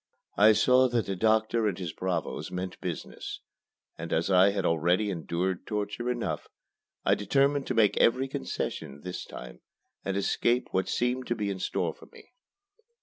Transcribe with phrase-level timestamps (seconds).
[0.35, 3.39] I saw that the doctor and his bravos meant business;
[3.99, 6.47] and as I had already endured torture enough,
[7.05, 9.61] I determined to make every concession this time
[10.03, 12.33] and escape what seemed to be in store for me.